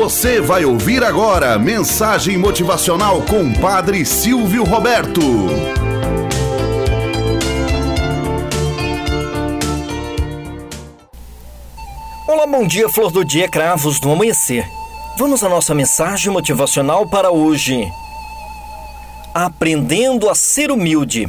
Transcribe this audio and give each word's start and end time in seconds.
Você 0.00 0.40
vai 0.40 0.64
ouvir 0.64 1.04
agora 1.04 1.58
mensagem 1.58 2.38
motivacional 2.38 3.20
com 3.20 3.52
Padre 3.52 4.06
Silvio 4.06 4.64
Roberto. 4.64 5.20
Olá, 12.26 12.46
bom 12.46 12.66
dia, 12.66 12.88
flor 12.88 13.12
do 13.12 13.22
dia, 13.22 13.46
cravos 13.46 14.00
do 14.00 14.10
amanhecer. 14.10 14.66
Vamos 15.18 15.44
à 15.44 15.50
nossa 15.50 15.74
mensagem 15.74 16.32
motivacional 16.32 17.06
para 17.06 17.30
hoje. 17.30 17.86
Aprendendo 19.34 20.30
a 20.30 20.34
ser 20.34 20.70
humilde. 20.70 21.28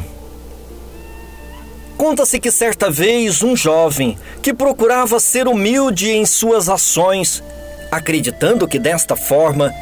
Conta-se 1.97 2.39
que 2.39 2.49
certa 2.49 2.89
vez 2.89 3.43
um 3.43 3.53
jovem 3.53 4.17
que 4.41 4.53
procurava 4.53 5.19
ser 5.19 5.45
humilde 5.45 6.09
em 6.09 6.25
suas 6.25 6.69
ações, 6.69 7.43
acreditando 7.91 8.67
que 8.67 8.79
desta 8.79 9.15
forma 9.15 9.73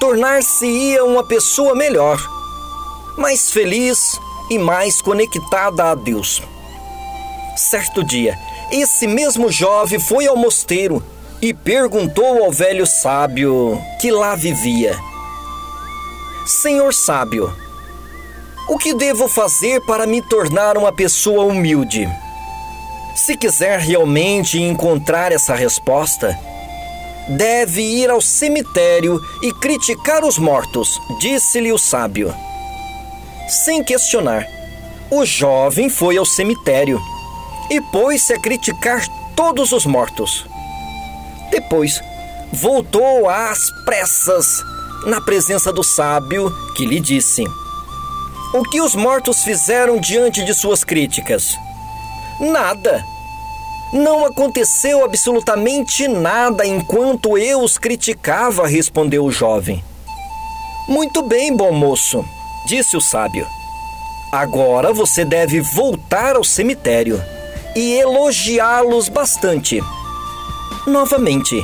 tornar-se-ia 0.00 1.04
uma 1.04 1.24
pessoa 1.24 1.76
melhor, 1.76 2.20
mais 3.16 3.50
feliz 3.50 4.18
e 4.50 4.58
mais 4.58 5.00
conectada 5.00 5.92
a 5.92 5.94
Deus. 5.94 6.42
Certo 7.56 8.02
dia, 8.02 8.36
esse 8.70 9.06
mesmo 9.06 9.52
jovem 9.52 10.00
foi 10.00 10.26
ao 10.26 10.36
mosteiro 10.36 11.02
e 11.40 11.54
perguntou 11.54 12.44
ao 12.44 12.50
velho 12.50 12.86
sábio 12.86 13.78
que 14.00 14.10
lá 14.10 14.34
vivia: 14.34 14.98
Senhor 16.46 16.92
sábio, 16.92 17.54
o 18.68 18.78
que 18.78 18.94
devo 18.94 19.28
fazer 19.28 19.80
para 19.82 20.06
me 20.06 20.22
tornar 20.22 20.76
uma 20.76 20.92
pessoa 20.92 21.44
humilde? 21.44 22.08
Se 23.14 23.36
quiser 23.36 23.78
realmente 23.78 24.60
encontrar 24.60 25.30
essa 25.30 25.54
resposta, 25.54 26.36
deve 27.28 27.82
ir 27.82 28.10
ao 28.10 28.20
cemitério 28.20 29.20
e 29.42 29.52
criticar 29.52 30.24
os 30.24 30.38
mortos, 30.38 31.00
disse-lhe 31.20 31.72
o 31.72 31.78
sábio. 31.78 32.34
Sem 33.48 33.82
questionar, 33.82 34.46
o 35.10 35.24
jovem 35.24 35.88
foi 35.88 36.16
ao 36.16 36.24
cemitério 36.24 37.00
e 37.70 37.80
pôs-se 37.80 38.32
a 38.32 38.40
criticar 38.40 39.06
todos 39.36 39.72
os 39.72 39.86
mortos. 39.86 40.46
Depois, 41.50 42.00
voltou 42.52 43.28
às 43.28 43.70
pressas 43.84 44.62
na 45.06 45.20
presença 45.20 45.72
do 45.72 45.82
sábio, 45.82 46.52
que 46.74 46.86
lhe 46.86 47.00
disse: 47.00 47.44
o 48.54 48.62
que 48.62 48.82
os 48.82 48.94
mortos 48.94 49.42
fizeram 49.44 49.98
diante 49.98 50.44
de 50.44 50.52
suas 50.52 50.84
críticas? 50.84 51.56
Nada. 52.38 53.02
Não 53.92 54.24
aconteceu 54.24 55.04
absolutamente 55.04 56.08
nada 56.08 56.66
enquanto 56.66 57.36
eu 57.36 57.60
os 57.60 57.76
criticava, 57.76 58.66
respondeu 58.66 59.22
o 59.22 59.30
jovem. 59.30 59.84
Muito 60.88 61.22
bem, 61.22 61.54
bom 61.54 61.72
moço, 61.72 62.24
disse 62.66 62.96
o 62.96 63.00
sábio. 63.02 63.46
Agora 64.32 64.94
você 64.94 65.26
deve 65.26 65.60
voltar 65.60 66.36
ao 66.36 66.42
cemitério 66.42 67.22
e 67.76 67.92
elogiá-los 67.92 69.10
bastante. 69.10 69.78
Novamente, 70.86 71.62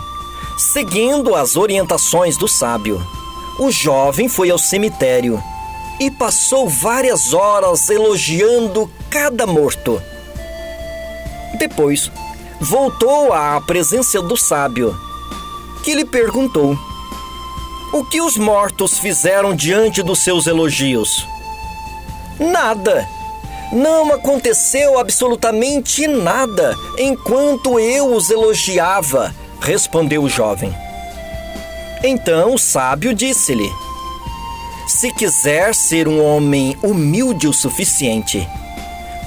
seguindo 0.59 1.35
as 1.35 1.57
orientações 1.57 2.37
do 2.37 2.47
sábio, 2.47 3.01
o 3.59 3.71
jovem 3.71 4.29
foi 4.29 4.51
ao 4.51 4.59
cemitério 4.59 5.43
e 5.99 6.11
passou 6.11 6.69
várias 6.69 7.33
horas 7.33 7.89
elogiando 7.89 8.91
cada 9.09 9.47
morto. 9.47 10.01
Depois, 11.55 12.11
voltou 12.61 13.33
à 13.33 13.61
presença 13.61 14.21
do 14.21 14.37
sábio, 14.37 14.97
que 15.85 15.95
lhe 15.95 16.05
perguntou: 16.05 16.77
O 17.93 18.05
que 18.05 18.21
os 18.21 18.37
mortos 18.37 18.99
fizeram 18.99 19.55
diante 19.55 20.03
dos 20.03 20.21
seus 20.21 20.47
elogios? 20.47 21.27
Nada. 22.39 23.09
Não 23.71 24.13
aconteceu 24.15 24.99
absolutamente 24.99 26.07
nada 26.07 26.75
enquanto 26.99 27.79
eu 27.79 28.15
os 28.15 28.31
elogiava, 28.31 29.35
respondeu 29.61 30.23
o 30.23 30.29
jovem. 30.29 30.75
Então 32.03 32.55
o 32.55 32.59
sábio 32.59 33.13
disse-lhe: 33.13 33.71
se 34.89 35.13
quiser 35.13 35.75
ser 35.75 36.09
um 36.09 36.25
homem 36.25 36.75
humilde 36.83 37.47
o 37.47 37.53
suficiente, 37.53 38.49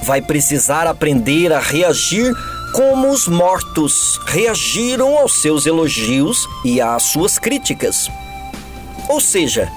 vai 0.02 0.20
precisar 0.20 0.86
aprender 0.86 1.52
a 1.52 1.60
reagir 1.60 2.34
como 2.72 3.10
os 3.10 3.28
mortos 3.28 4.18
reagiram 4.26 5.16
aos 5.18 5.40
seus 5.40 5.66
elogios 5.66 6.46
e 6.64 6.80
às 6.80 7.02
suas 7.04 7.38
críticas. 7.38 8.10
Ou 9.08 9.20
seja, 9.20 9.70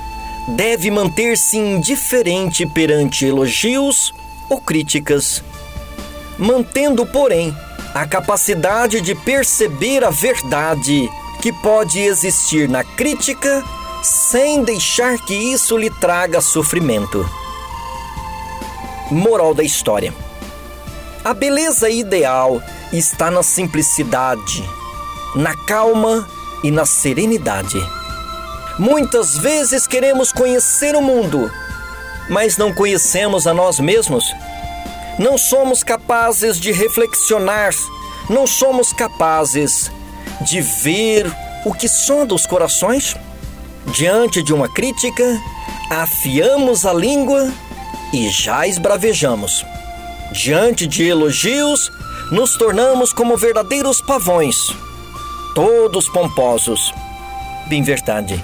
deve 0.49 0.89
manter-se 0.89 1.57
indiferente 1.57 2.65
perante 2.65 3.25
elogios 3.25 4.13
ou 4.49 4.59
críticas, 4.61 5.43
mantendo, 6.37 7.05
porém, 7.05 7.55
a 7.93 8.05
capacidade 8.05 9.01
de 9.01 9.15
perceber 9.15 10.03
a 10.03 10.09
verdade 10.09 11.09
que 11.41 11.51
pode 11.51 11.99
existir 11.99 12.67
na 12.69 12.83
crítica 12.83 13.63
sem 14.03 14.63
deixar 14.63 15.17
que 15.17 15.33
isso 15.33 15.77
lhe 15.77 15.89
traga 15.89 16.39
sofrimento. 16.39 17.25
Moral 19.11 19.53
da 19.53 19.63
história: 19.63 20.13
A 21.23 21.33
beleza 21.33 21.89
ideal 21.89 22.61
está 22.91 23.29
na 23.29 23.43
simplicidade, 23.43 24.67
na 25.35 25.55
calma 25.65 26.27
e 26.63 26.71
na 26.71 26.85
serenidade. 26.85 27.77
Muitas 28.79 29.37
vezes 29.37 29.85
queremos 29.85 30.33
conhecer 30.33 30.95
o 30.95 31.01
mundo, 31.01 31.51
mas 32.29 32.57
não 32.57 32.73
conhecemos 32.73 33.45
a 33.45 33.53
nós 33.53 33.79
mesmos. 33.79 34.25
Não 35.19 35.37
somos 35.37 35.83
capazes 35.83 36.59
de 36.59 36.71
reflexionar, 36.71 37.73
não 38.27 38.47
somos 38.47 38.91
capazes 38.91 39.91
de 40.41 40.61
ver 40.61 41.31
o 41.63 41.73
que 41.73 41.87
sonda 41.87 42.33
os 42.33 42.45
corações. 42.45 43.15
Diante 43.85 44.41
de 44.41 44.51
uma 44.51 44.67
crítica, 44.67 45.23
afiamos 45.91 46.87
a 46.87 46.93
língua 46.93 47.53
e 48.15 48.29
já 48.29 48.65
esbravejamos. 48.65 49.65
Diante 50.31 50.87
de 50.87 51.03
elogios, 51.03 51.91
nos 52.31 52.57
tornamos 52.57 53.11
como 53.11 53.35
verdadeiros 53.35 54.01
pavões, 54.01 54.55
todos 55.53 56.07
pomposos. 56.07 56.93
Bem 57.67 57.83
verdade. 57.83 58.41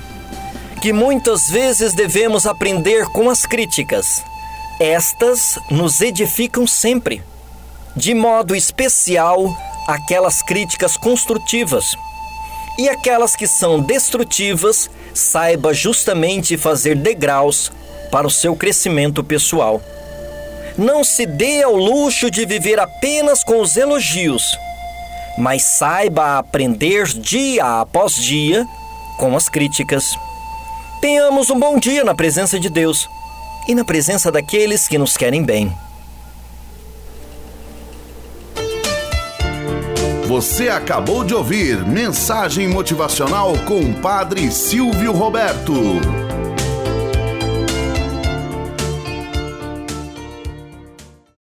Que 0.81 0.91
muitas 0.91 1.49
vezes 1.49 1.93
devemos 1.93 2.45
aprender 2.45 3.05
com 3.13 3.29
as 3.29 3.45
críticas. 3.45 4.21
Estas 4.77 5.57
nos 5.69 6.01
edificam 6.01 6.67
sempre, 6.67 7.23
de 7.95 8.13
modo 8.13 8.53
especial 8.53 9.55
aquelas 9.87 10.41
críticas 10.41 10.97
construtivas 10.97 11.95
e 12.77 12.89
aquelas 12.89 13.35
que 13.35 13.47
são 13.47 13.79
destrutivas, 13.79 14.89
saiba 15.13 15.73
justamente 15.73 16.57
fazer 16.57 16.95
degraus 16.95 17.71
para 18.11 18.27
o 18.27 18.31
seu 18.31 18.55
crescimento 18.55 19.23
pessoal. 19.23 19.81
Não 20.77 21.03
se 21.03 21.25
dê 21.25 21.63
ao 21.63 21.75
luxo 21.75 22.29
de 22.29 22.45
viver 22.45 22.79
apenas 22.79 23.43
com 23.43 23.61
os 23.61 23.75
elogios, 23.77 24.43
mas 25.37 25.63
saiba 25.63 26.37
aprender 26.37 27.07
dia 27.07 27.81
após 27.81 28.15
dia 28.15 28.65
com 29.17 29.35
as 29.35 29.49
críticas. 29.49 30.05
Tenhamos 31.01 31.49
um 31.49 31.59
bom 31.59 31.79
dia 31.79 32.03
na 32.03 32.13
presença 32.13 32.59
de 32.59 32.69
Deus 32.69 33.09
e 33.67 33.73
na 33.73 33.83
presença 33.83 34.31
daqueles 34.31 34.87
que 34.87 34.97
nos 34.97 35.17
querem 35.17 35.43
bem. 35.43 35.73
Você 40.27 40.69
acabou 40.69 41.25
de 41.25 41.33
ouvir 41.33 41.85
Mensagem 41.85 42.67
Motivacional 42.67 43.53
com 43.65 43.81
o 43.81 43.93
Padre 43.95 44.49
Silvio 44.49 45.11
Roberto. 45.11 46.30